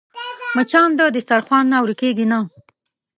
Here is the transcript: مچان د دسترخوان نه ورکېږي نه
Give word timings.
مچان 0.55 0.89
د 0.99 1.01
دسترخوان 1.15 1.65
نه 1.71 1.77
ورکېږي 1.83 2.25
نه 2.31 2.39